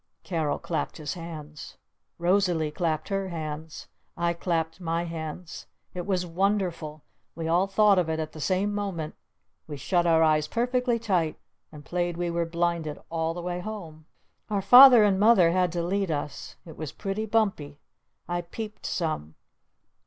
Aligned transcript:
Carol 0.23 0.57
clapped 0.57 0.97
his 0.97 1.13
hands. 1.13 1.77
Rosalee 2.17 2.71
clapped 2.71 3.09
her 3.09 3.29
hands. 3.29 3.87
I 4.17 4.33
clapped 4.33 4.81
my 4.81 5.03
hands. 5.03 5.67
It 5.93 6.07
was 6.07 6.25
wonderful! 6.25 7.03
We 7.35 7.47
all 7.47 7.67
thought 7.67 7.99
of 7.99 8.09
it 8.09 8.19
at 8.19 8.31
the 8.31 8.41
same 8.41 8.73
moment! 8.73 9.13
We 9.67 9.77
shut 9.77 10.07
our 10.07 10.23
eyes 10.23 10.47
perfectly 10.47 10.97
tight 10.97 11.37
and 11.71 11.85
played 11.85 12.17
we 12.17 12.31
were 12.31 12.47
blinded 12.47 12.97
all 13.11 13.35
the 13.35 13.43
way 13.43 13.59
home! 13.59 14.07
Our 14.49 14.63
Father 14.63 15.03
and 15.03 15.19
Mother 15.19 15.51
had 15.51 15.71
to 15.73 15.83
lead 15.83 16.09
us. 16.09 16.55
It 16.65 16.77
was 16.77 16.91
pretty 16.91 17.27
bumpy! 17.27 17.77
I 18.27 18.41
peeped 18.41 18.87
some! 18.87 19.35